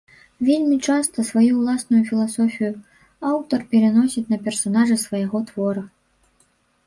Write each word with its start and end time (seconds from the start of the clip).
Вельмі 0.47 0.75
часта 0.91 1.23
сваю 1.29 1.51
ўласную 1.57 1.99
філасофію 2.09 2.71
аўтар 3.31 3.59
пераносіць 3.75 4.25
на 4.33 4.37
персанажы 4.47 4.95
свайго 5.05 5.37
твора. 5.51 5.81